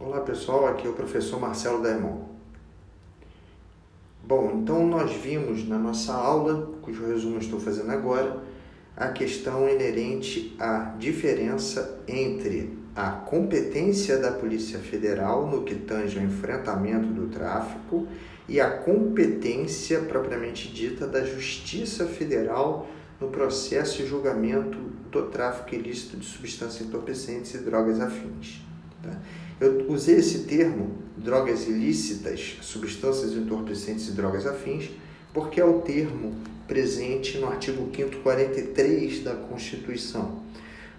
[0.00, 2.20] Olá pessoal, aqui é o professor Marcelo Daimon.
[4.22, 8.40] Bom, então nós vimos na nossa aula, cujo resumo estou fazendo agora,
[8.96, 16.24] a questão inerente à diferença entre a competência da Polícia Federal no que tange ao
[16.24, 18.06] enfrentamento do tráfico
[18.48, 22.86] e a competência propriamente dita da Justiça Federal
[23.20, 24.78] no processo e julgamento
[25.10, 28.62] do tráfico ilícito de substâncias entorpecentes e drogas afins.
[29.02, 29.10] Tá?
[29.60, 34.90] Eu usei esse termo, drogas ilícitas, substâncias entorpecentes e drogas afins,
[35.34, 36.36] porque é o termo
[36.68, 40.42] presente no artigo 5 43 da Constituição.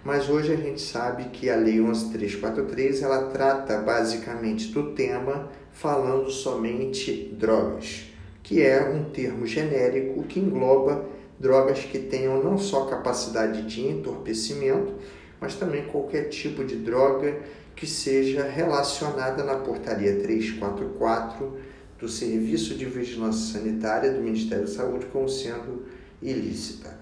[0.04, 6.30] Mas hoje a gente sabe que a Lei 11343 ela trata basicamente do tema falando
[6.30, 8.04] somente drogas,
[8.42, 11.06] que é um termo genérico que engloba
[11.38, 14.92] drogas que tenham não só capacidade de entorpecimento,
[15.40, 17.38] mas também qualquer tipo de droga
[17.74, 21.58] que seja relacionada na portaria 344
[21.98, 25.84] do Serviço de Vigilância Sanitária do Ministério da Saúde como sendo
[26.20, 26.98] ilícita.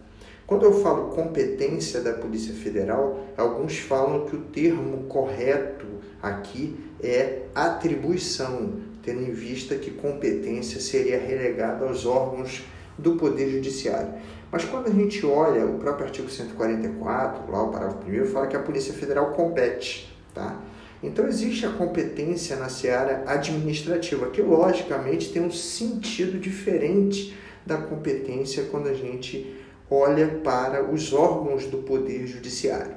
[0.47, 5.87] Quando eu falo competência da Polícia Federal, alguns falam que o termo correto
[6.23, 12.63] aqui é atribuição, tendo em vista que competência seria relegada aos órgãos
[12.97, 14.15] do Poder Judiciário.
[14.51, 18.57] Mas quando a gente olha o próprio artigo 144, lá o parágrafo 1 fala que
[18.57, 20.15] a Polícia Federal compete.
[20.35, 20.59] Tá?
[21.03, 28.65] Então existe a competência na seara administrativa, que logicamente tem um sentido diferente da competência
[28.71, 29.55] quando a gente
[29.91, 32.97] olha para os órgãos do Poder Judiciário.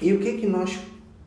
[0.00, 0.78] E o que, que nós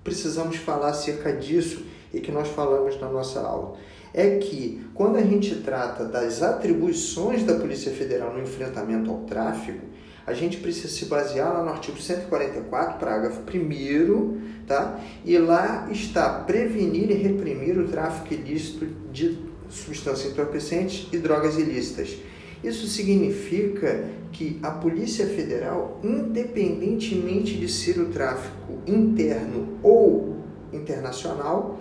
[0.04, 1.84] precisamos falar acerca disso
[2.14, 3.78] e que nós falamos na nossa aula?
[4.14, 9.86] É que quando a gente trata das atribuições da Polícia Federal no enfrentamento ao tráfico,
[10.26, 15.00] a gente precisa se basear lá no artigo 144, parágrafo 1 tá?
[15.26, 19.38] E lá está prevenir e reprimir o tráfico ilícito de
[19.70, 22.18] substâncias entorpecentes e drogas ilícitas.
[22.64, 30.38] Isso significa que a Polícia Federal, independentemente de ser o tráfico interno ou
[30.72, 31.80] internacional,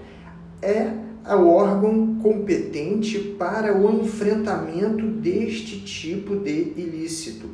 [0.62, 0.91] é
[1.26, 7.48] o órgão competente para o enfrentamento deste tipo de ilícito,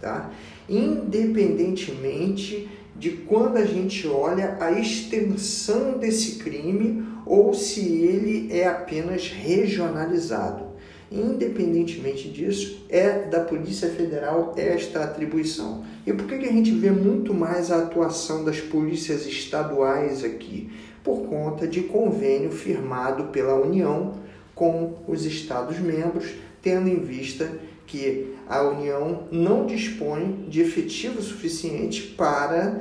[0.00, 0.30] tá?
[0.68, 9.28] Independentemente de quando a gente olha a extensão desse crime ou se ele é apenas
[9.28, 10.71] regionalizado.
[11.12, 15.84] Independentemente disso, é da Polícia Federal esta atribuição.
[16.06, 20.70] E por que, que a gente vê muito mais a atuação das polícias estaduais aqui?
[21.04, 24.14] Por conta de convênio firmado pela União
[24.54, 27.50] com os Estados-membros, tendo em vista
[27.86, 32.80] que a União não dispõe de efetivo suficiente para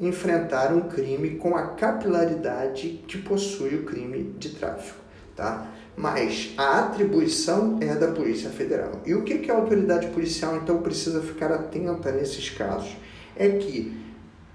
[0.00, 5.04] enfrentar um crime com a capilaridade que possui o crime de tráfico
[5.34, 5.66] tá?
[5.96, 9.00] Mas a atribuição é da Polícia Federal.
[9.06, 12.96] E o que, a autoridade policial então precisa ficar atenta nesses casos?
[13.36, 13.96] É que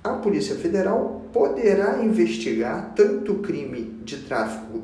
[0.04, 4.84] a Polícia Federal poderá investigar tanto o crime de tráfico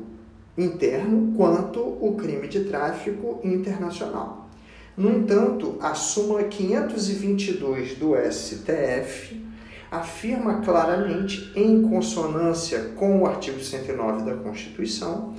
[0.56, 4.48] interno quanto o crime de tráfico internacional.
[4.96, 9.44] No entanto, a súmula 522 do STF
[9.90, 15.34] afirma claramente, em consonância com o artigo 109 da Constituição,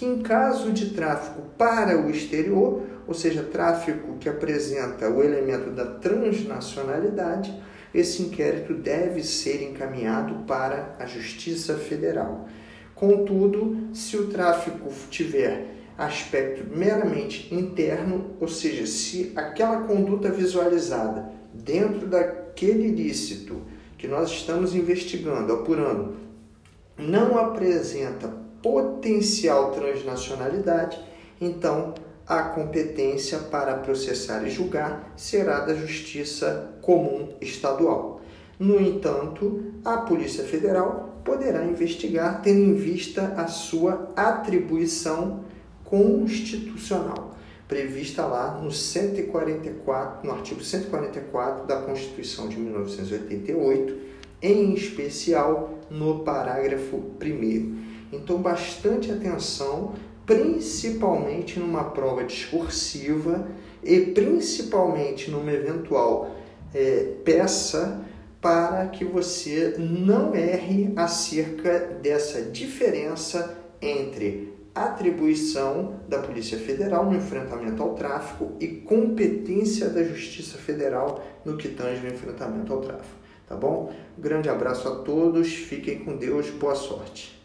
[0.00, 5.68] que em caso de tráfico para o exterior, ou seja, tráfico que apresenta o elemento
[5.72, 7.54] da transnacionalidade,
[7.92, 12.48] esse inquérito deve ser encaminhado para a Justiça Federal.
[12.94, 15.66] Contudo, se o tráfico tiver
[15.98, 23.60] aspecto meramente interno, ou seja, se aquela conduta visualizada dentro daquele ilícito
[23.98, 26.16] que nós estamos investigando, apurando,
[26.96, 31.00] não apresenta potencial transnacionalidade,
[31.40, 31.94] então
[32.26, 38.20] a competência para processar e julgar será da Justiça Comum Estadual.
[38.58, 45.44] No entanto, a Polícia Federal poderá investigar tendo em vista a sua atribuição
[45.84, 47.34] constitucional,
[47.66, 53.96] prevista lá no 144, no artigo 144 da Constituição de 1988,
[54.40, 59.94] em especial no parágrafo 1 então, bastante atenção,
[60.26, 63.48] principalmente numa prova discursiva
[63.82, 66.36] e principalmente numa eventual
[66.74, 68.04] é, peça
[68.40, 77.82] para que você não erre acerca dessa diferença entre atribuição da Polícia Federal no enfrentamento
[77.82, 83.20] ao tráfico e competência da Justiça Federal no que tange o enfrentamento ao tráfico.
[83.46, 83.92] Tá bom?
[84.16, 87.39] grande abraço a todos, fiquem com Deus, boa sorte.